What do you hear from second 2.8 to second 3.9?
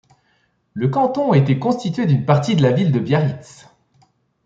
de Biarritz.